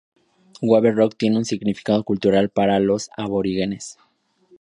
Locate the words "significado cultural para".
1.45-2.79